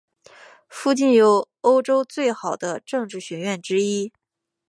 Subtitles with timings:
[0.67, 4.11] 附近有欧洲最好的政治学院之一。